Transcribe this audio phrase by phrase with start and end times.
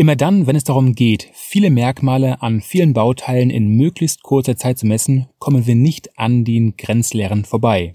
[0.00, 4.78] Immer dann, wenn es darum geht, viele Merkmale an vielen Bauteilen in möglichst kurzer Zeit
[4.78, 7.90] zu messen, kommen wir nicht an den Grenzlehren vorbei.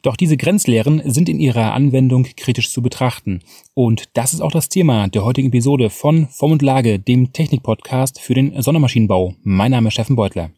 [0.00, 3.40] Doch diese Grenzlehren sind in ihrer Anwendung kritisch zu betrachten.
[3.74, 8.20] Und das ist auch das Thema der heutigen Episode von Form und Lage, dem Technik-Podcast
[8.20, 9.34] für den Sondermaschinenbau.
[9.42, 10.52] Mein Name ist Steffen Beutler.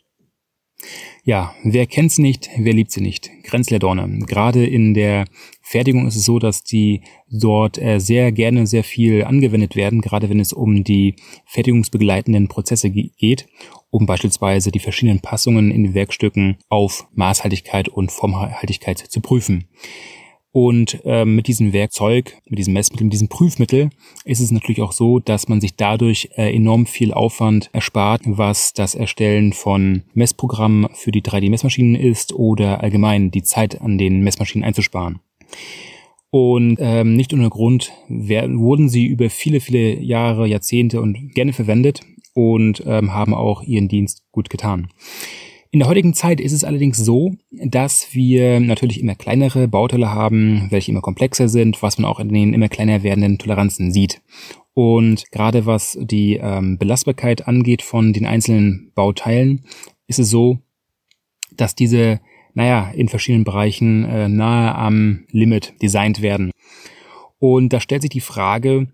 [1.25, 3.31] Ja, wer kennt sie nicht, wer liebt sie nicht?
[3.45, 4.27] Grenzleerdorne.
[4.27, 5.25] Gerade in der
[5.73, 7.01] Fertigung ist es so, dass die
[7.31, 11.17] dort äh, sehr gerne sehr viel angewendet werden, gerade wenn es um die
[11.47, 13.49] fertigungsbegleitenden Prozesse geht,
[13.91, 19.65] um beispielsweise die verschiedenen Passungen in den Werkstücken auf Maßhaltigkeit und Formhaltigkeit zu prüfen.
[20.55, 23.89] Und äh, mit diesem Werkzeug, mit diesem Messmittel, mit diesem Prüfmittel
[24.27, 28.75] ist es natürlich auch so, dass man sich dadurch äh, enorm viel Aufwand erspart, was
[28.75, 34.67] das Erstellen von Messprogrammen für die 3D-Messmaschinen ist oder allgemein die Zeit an den Messmaschinen
[34.67, 35.21] einzusparen.
[36.31, 41.53] Und ähm, nicht ohne Grund werden, wurden sie über viele, viele Jahre, Jahrzehnte und gerne
[41.53, 42.01] verwendet
[42.35, 44.89] und ähm, haben auch ihren Dienst gut getan.
[45.75, 50.67] In der heutigen Zeit ist es allerdings so, dass wir natürlich immer kleinere Bauteile haben,
[50.69, 54.21] welche immer komplexer sind, was man auch in den immer kleiner werdenden Toleranzen sieht.
[54.75, 59.65] Und gerade was die ähm, Belastbarkeit angeht von den einzelnen Bauteilen,
[60.07, 60.59] ist es so,
[61.57, 62.21] dass diese,
[62.55, 66.51] naja, in verschiedenen Bereichen äh, nahe am Limit designt werden.
[67.39, 68.89] Und da stellt sich die Frage,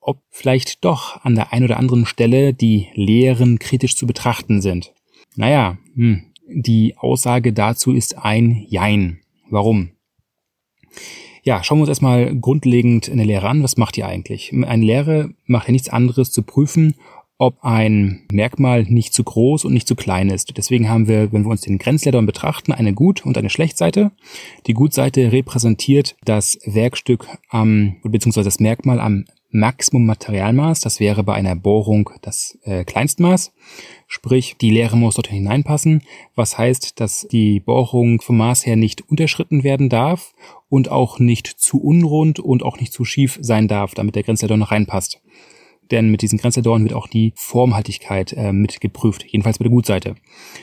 [0.00, 4.92] ob vielleicht doch an der einen oder anderen Stelle die Lehren kritisch zu betrachten sind.
[5.36, 9.20] Naja, hm, die Aussage dazu ist ein Jein.
[9.50, 9.90] Warum?
[11.42, 13.62] Ja, schauen wir uns erstmal grundlegend eine Lehre an.
[13.62, 14.52] Was macht die eigentlich?
[14.52, 16.94] Eine Lehre macht ja nichts anderes zu prüfen,
[17.38, 20.56] ob ein Merkmal nicht zu groß und nicht zu klein ist.
[20.56, 24.10] Deswegen haben wir, wenn wir uns den Grenzleitern betrachten, eine Gut- und eine Schlechtseite.
[24.66, 30.80] Die Gutseite repräsentiert das Werkstück am, beziehungsweise das Merkmal am Maximum Materialmaß.
[30.80, 33.52] Das wäre bei einer Bohrung das äh, Kleinstmaß.
[34.06, 36.02] Sprich, die Leere muss dort hineinpassen,
[36.34, 40.34] was heißt, dass die Bohrung vom Maß her nicht unterschritten werden darf
[40.68, 44.56] und auch nicht zu unrund und auch nicht zu schief sein darf, damit der Grenzledor
[44.56, 45.22] noch reinpasst.
[45.90, 50.14] Denn mit diesen Grenzledoren wird auch die Formhaltigkeit äh, mit jedenfalls bei der Gutseite.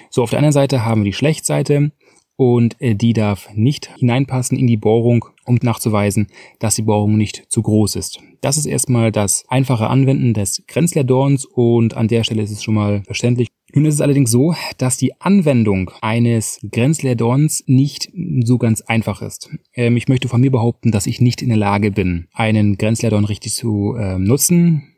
[0.10, 1.92] So, auf der anderen Seite haben wir die Schlechtseite
[2.38, 6.28] und äh, die darf nicht hineinpassen in die Bohrung, um nachzuweisen,
[6.60, 8.20] dass die Bohrung nicht zu groß ist.
[8.42, 12.76] Das ist erstmal das einfache Anwenden des Grenzleerdorns und an der Stelle ist es schon
[12.76, 13.48] mal verständlich.
[13.74, 18.12] Nun ist es allerdings so, dass die Anwendung eines Grenzleerdorns nicht
[18.44, 19.50] so ganz einfach ist.
[19.74, 23.26] Ähm, ich möchte von mir behaupten, dass ich nicht in der Lage bin, einen Grenzleerdorn
[23.26, 24.95] richtig zu äh, nutzen.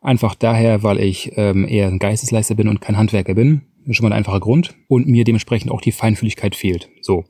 [0.00, 3.62] Einfach daher, weil ich ähm, eher ein Geistesleister bin und kein Handwerker bin.
[3.80, 4.74] Das ist schon mal ein einfacher Grund.
[4.86, 6.88] Und mir dementsprechend auch die Feinfühligkeit fehlt.
[7.00, 7.24] So.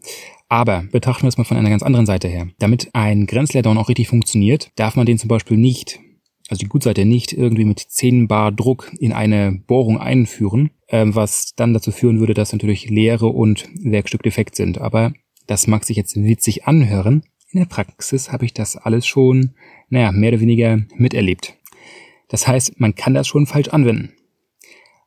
[0.49, 2.49] Aber betrachten wir es mal von einer ganz anderen Seite her.
[2.59, 6.01] Damit ein Grenzleerdown auch richtig funktioniert, darf man den zum Beispiel nicht,
[6.49, 11.53] also die Gutseite nicht irgendwie mit 10 Bar Druck in eine Bohrung einführen, ähm, was
[11.55, 14.79] dann dazu führen würde, dass natürlich Leere und Werkstück defekt sind.
[14.79, 15.13] Aber
[15.47, 17.25] das mag sich jetzt witzig anhören.
[17.51, 19.55] In der Praxis habe ich das alles schon,
[19.89, 21.58] naja, mehr oder weniger miterlebt.
[22.29, 24.13] Das heißt, man kann das schon falsch anwenden.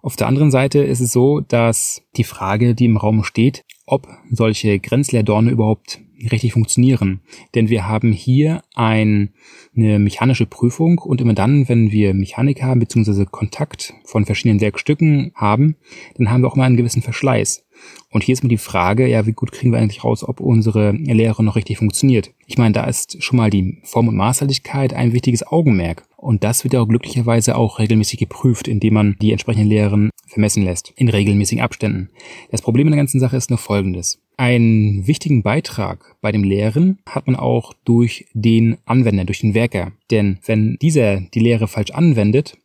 [0.02, 4.08] Auf der anderen Seite ist es so, dass die Frage, die im Raum steht, ob
[4.32, 6.00] solche Grenzleerdorne überhaupt
[6.32, 7.22] richtig funktionieren.
[7.56, 9.34] Denn wir haben hier ein,
[9.76, 13.26] eine mechanische Prüfung und immer dann, wenn wir Mechanik haben bzw.
[13.26, 15.76] Kontakt von verschiedenen Werkstücken haben,
[16.18, 17.66] dann haben wir auch mal einen gewissen Verschleiß.
[18.10, 20.92] Und hier ist mir die Frage, ja, wie gut kriegen wir eigentlich raus, ob unsere
[20.92, 22.32] Lehre noch richtig funktioniert?
[22.46, 26.04] Ich meine, da ist schon mal die Form- und Maßhaltigkeit ein wichtiges Augenmerk.
[26.18, 30.64] Und das wird ja auch glücklicherweise auch regelmäßig geprüft, indem man die entsprechenden Lehren vermessen
[30.64, 32.10] lässt, in regelmäßigen Abständen.
[32.52, 34.20] Das Problem in der ganzen Sache ist nur folgendes.
[34.38, 39.92] Einen wichtigen Beitrag bei dem Lehren hat man auch durch den Anwender, durch den Werker.
[40.10, 42.58] Denn wenn dieser die Lehre falsch anwendet,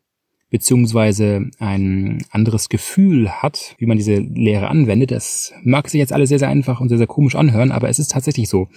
[0.50, 5.10] beziehungsweise ein anderes Gefühl hat, wie man diese Lehre anwendet.
[5.10, 7.98] Das mag sich jetzt alles sehr, sehr einfach und sehr, sehr komisch anhören, aber es
[7.98, 8.68] ist tatsächlich so.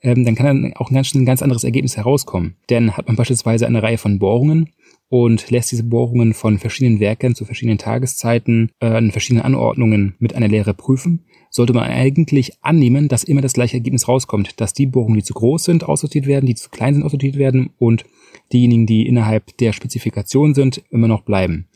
[0.00, 2.56] Ähm, dann kann dann auch ein ganz, ein ganz anderes Ergebnis herauskommen.
[2.70, 4.70] Denn hat man beispielsweise eine Reihe von Bohrungen
[5.08, 10.34] und lässt diese Bohrungen von verschiedenen Werken zu verschiedenen Tageszeiten äh, in verschiedenen Anordnungen mit
[10.34, 14.86] einer Lehre prüfen, sollte man eigentlich annehmen, dass immer das gleiche Ergebnis rauskommt, dass die
[14.86, 18.04] Bohrungen, die zu groß sind, aussortiert werden, die zu klein sind, aussortiert werden und
[18.52, 21.68] diejenigen, die innerhalb der Spezifikation sind, immer noch bleiben.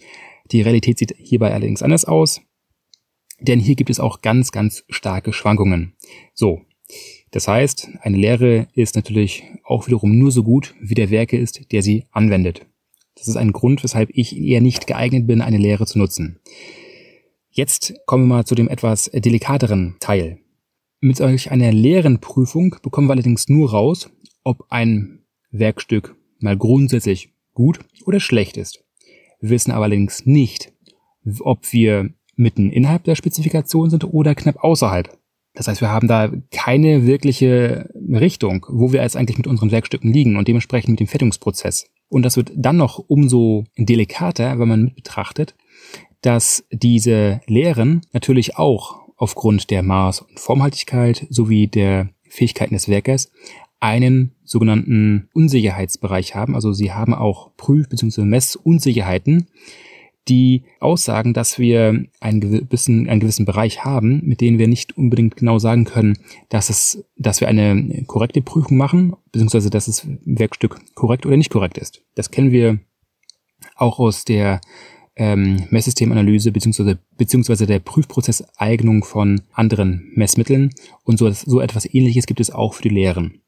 [0.50, 2.40] Die Realität sieht hierbei allerdings anders aus,
[3.38, 5.92] denn hier gibt es auch ganz, ganz starke Schwankungen.
[6.32, 6.62] So,
[7.30, 11.70] das heißt, eine Lehre ist natürlich auch wiederum nur so gut, wie der Werke ist,
[11.70, 12.64] der sie anwendet.
[13.14, 16.40] Das ist ein Grund, weshalb ich eher nicht geeignet bin, eine Lehre zu nutzen.
[17.56, 20.40] Jetzt kommen wir mal zu dem etwas delikateren Teil.
[21.00, 24.10] Mit solch einer leeren Prüfung bekommen wir allerdings nur raus,
[24.44, 25.20] ob ein
[25.52, 28.84] Werkstück mal grundsätzlich gut oder schlecht ist.
[29.40, 30.70] Wir wissen aber allerdings nicht,
[31.40, 35.16] ob wir mitten innerhalb der Spezifikation sind oder knapp außerhalb.
[35.54, 40.12] Das heißt, wir haben da keine wirkliche Richtung, wo wir jetzt eigentlich mit unseren Werkstücken
[40.12, 41.86] liegen und dementsprechend mit dem Fertigungsprozess.
[42.10, 45.54] Und das wird dann noch umso delikater, wenn man mit betrachtet,
[46.22, 53.30] dass diese Lehren natürlich auch aufgrund der Maß- und Formhaltigkeit sowie der Fähigkeiten des Werkers
[53.80, 56.54] einen sogenannten Unsicherheitsbereich haben.
[56.54, 58.22] Also sie haben auch Prüf- bzw.
[58.22, 59.48] Messunsicherheiten,
[60.28, 65.36] die aussagen, dass wir einen gewissen, einen gewissen Bereich haben, mit denen wir nicht unbedingt
[65.36, 70.80] genau sagen können, dass es, dass wir eine korrekte Prüfung machen, beziehungsweise dass das Werkstück
[70.94, 72.02] korrekt oder nicht korrekt ist.
[72.16, 72.80] Das kennen wir
[73.76, 74.60] auch aus der
[75.16, 80.70] ähm, Messsystemanalyse beziehungsweise, beziehungsweise der Prüfprozesseignung von anderen Messmitteln
[81.04, 83.40] und so, so etwas ähnliches gibt es auch für die Lehren.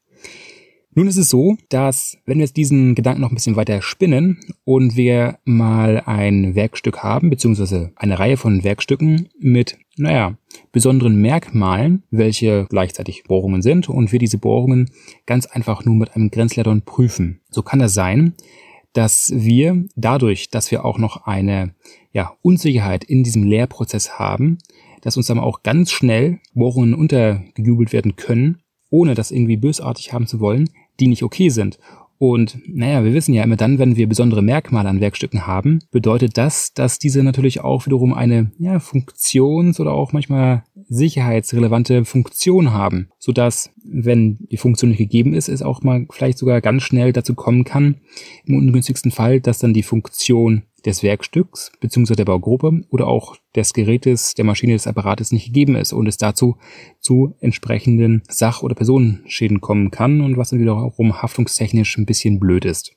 [0.95, 4.39] Nun ist es so, dass wenn wir jetzt diesen Gedanken noch ein bisschen weiter spinnen
[4.65, 10.35] und wir mal ein Werkstück haben, beziehungsweise eine Reihe von Werkstücken mit, naja,
[10.71, 14.89] besonderen Merkmalen, welche gleichzeitig Bohrungen sind und wir diese Bohrungen
[15.27, 17.39] ganz einfach nur mit einem Grenzleitern prüfen.
[17.51, 18.33] So kann das sein,
[18.93, 21.75] dass wir dadurch, dass wir auch noch eine
[22.11, 24.57] ja, Unsicherheit in diesem Lehrprozess haben,
[25.01, 30.27] dass uns dann auch ganz schnell Bohrungen untergejubelt werden können, ohne das irgendwie bösartig haben
[30.27, 30.69] zu wollen,
[30.99, 31.79] die nicht okay sind.
[32.17, 36.37] Und naja, wir wissen ja immer dann, wenn wir besondere Merkmale an Werkstücken haben, bedeutet
[36.37, 43.09] das, dass diese natürlich auch wiederum eine ja, Funktions- oder auch manchmal sicherheitsrelevante Funktion haben,
[43.19, 47.35] sodass, wenn die Funktion nicht gegeben ist, es auch mal vielleicht sogar ganz schnell dazu
[47.35, 48.01] kommen kann,
[48.45, 52.15] im ungünstigsten Fall, dass dann die Funktion des Werkstücks bzw.
[52.15, 56.17] der Baugruppe oder auch des Gerätes, der Maschine, des Apparates nicht gegeben ist und es
[56.17, 56.57] dazu
[56.99, 62.65] zu entsprechenden Sach- oder Personenschäden kommen kann und was dann wiederum haftungstechnisch ein bisschen blöd
[62.65, 62.95] ist.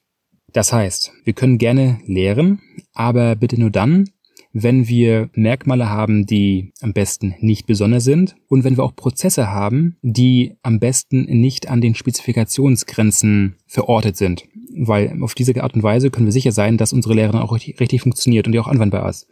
[0.52, 2.60] Das heißt, wir können gerne lehren,
[2.92, 4.10] aber bitte nur dann,
[4.52, 9.50] wenn wir Merkmale haben, die am besten nicht besonders sind und wenn wir auch Prozesse
[9.50, 14.44] haben, die am besten nicht an den Spezifikationsgrenzen verortet sind
[14.74, 17.52] weil auf diese Art und Weise können wir sicher sein, dass unsere Lehre dann auch
[17.52, 19.28] richtig, richtig funktioniert und die auch anwendbar ist.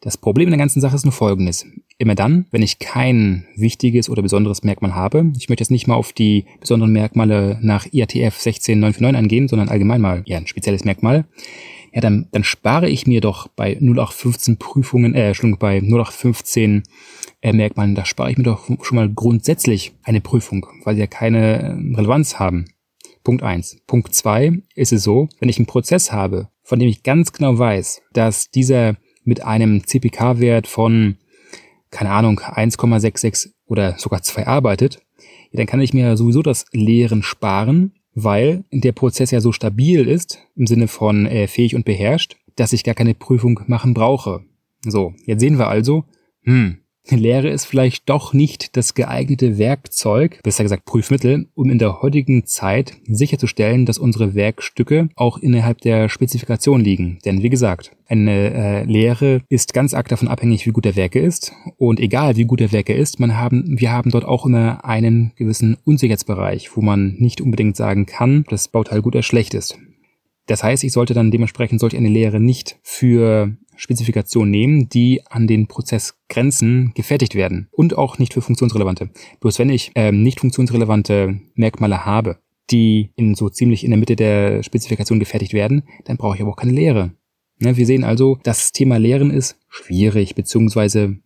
[0.00, 1.64] Das Problem in der ganzen Sache ist nur folgendes.
[1.96, 5.94] Immer dann, wenn ich kein wichtiges oder besonderes Merkmal habe, ich möchte jetzt nicht mal
[5.94, 11.24] auf die besonderen Merkmale nach IATF 16949 eingehen, sondern allgemein mal ja, ein spezielles Merkmal,
[11.92, 16.84] ja, dann, dann spare ich mir doch bei 0815 Prüfungen, äh, Entschuldigung, bei 0815
[17.42, 21.06] äh, Merkmalen, da spare ich mir doch schon mal grundsätzlich eine Prüfung, weil sie ja
[21.06, 22.66] keine äh, Relevanz haben.
[23.24, 23.76] Punkt eins.
[23.86, 27.58] Punkt zwei ist es so, wenn ich einen Prozess habe, von dem ich ganz genau
[27.58, 31.18] weiß, dass dieser mit einem CPK-Wert von,
[31.90, 35.02] keine Ahnung, 1,66 oder sogar 2 arbeitet,
[35.52, 40.38] dann kann ich mir sowieso das Lehren sparen, weil der Prozess ja so stabil ist,
[40.56, 44.44] im Sinne von äh, fähig und beherrscht, dass ich gar keine Prüfung machen brauche.
[44.84, 46.04] So, jetzt sehen wir also,
[46.42, 46.78] hm,
[47.10, 52.46] Lehre ist vielleicht doch nicht das geeignete Werkzeug, besser gesagt Prüfmittel, um in der heutigen
[52.46, 57.18] Zeit sicherzustellen, dass unsere Werkstücke auch innerhalb der Spezifikation liegen.
[57.24, 61.18] Denn wie gesagt, eine äh, Lehre ist ganz arg davon abhängig, wie gut der Werke
[61.20, 61.52] ist.
[61.76, 65.32] Und egal wie gut der Werke ist, man haben, wir haben dort auch immer einen
[65.36, 69.76] gewissen Unsicherheitsbereich, wo man nicht unbedingt sagen kann, dass das Bauteil gut oder schlecht ist.
[70.46, 75.48] Das heißt, ich sollte dann dementsprechend solche eine Lehre nicht für Spezifikationen nehmen, die an
[75.48, 79.10] den Prozessgrenzen gefertigt werden und auch nicht für funktionsrelevante.
[79.40, 82.38] Bloß wenn ich ähm, nicht funktionsrelevante Merkmale habe,
[82.70, 86.52] die in so ziemlich in der Mitte der Spezifikation gefertigt werden, dann brauche ich aber
[86.52, 87.10] auch keine Lehre.
[87.58, 91.16] Ne, wir sehen also, das Thema Lehren ist schwierig, beziehungsweise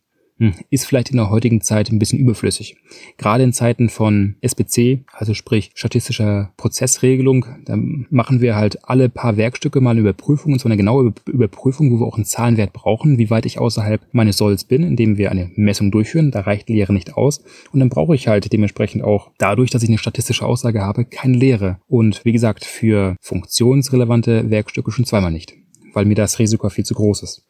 [0.70, 2.76] ist vielleicht in der heutigen Zeit ein bisschen überflüssig.
[3.16, 9.36] Gerade in Zeiten von SPC, also sprich statistischer Prozessregelung, da machen wir halt alle paar
[9.36, 13.18] Werkstücke mal eine Überprüfung, und zwar eine genaue Überprüfung, wo wir auch einen Zahlenwert brauchen,
[13.18, 16.30] wie weit ich außerhalb meines Solls bin, indem wir eine Messung durchführen.
[16.30, 17.42] Da reicht Lehre nicht aus.
[17.72, 21.36] Und dann brauche ich halt dementsprechend auch dadurch, dass ich eine statistische Aussage habe, keine
[21.36, 21.78] Lehre.
[21.86, 25.54] Und wie gesagt, für funktionsrelevante Werkstücke schon zweimal nicht,
[25.94, 27.46] weil mir das Risiko viel zu groß ist.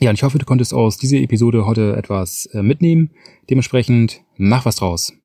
[0.00, 3.10] Ja, und ich hoffe, du konntest aus dieser Episode heute etwas äh, mitnehmen.
[3.50, 5.12] Dementsprechend mach was draus.